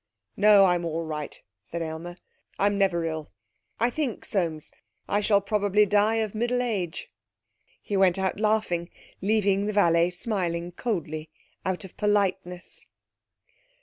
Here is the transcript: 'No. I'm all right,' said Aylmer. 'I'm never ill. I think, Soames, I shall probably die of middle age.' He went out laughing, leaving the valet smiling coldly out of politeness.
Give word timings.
'No. 0.35 0.65
I'm 0.65 0.83
all 0.83 1.03
right,' 1.05 1.43
said 1.61 1.83
Aylmer. 1.83 2.17
'I'm 2.57 2.75
never 2.75 3.05
ill. 3.05 3.29
I 3.79 3.91
think, 3.91 4.25
Soames, 4.25 4.71
I 5.07 5.21
shall 5.21 5.41
probably 5.41 5.85
die 5.85 6.15
of 6.15 6.33
middle 6.33 6.63
age.' 6.63 7.11
He 7.83 7.95
went 7.95 8.17
out 8.17 8.39
laughing, 8.39 8.89
leaving 9.21 9.67
the 9.67 9.73
valet 9.73 10.09
smiling 10.09 10.71
coldly 10.71 11.29
out 11.63 11.85
of 11.85 11.95
politeness. 11.97 12.87